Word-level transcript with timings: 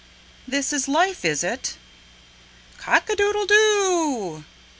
This 0.47 0.73
is 0.73 0.87
life, 0.87 1.23
is 1.23 1.43
it? 1.43 1.77
Cock 2.79 3.07
a 3.11 3.15
doodle 3.15 3.45
do! 3.45 4.43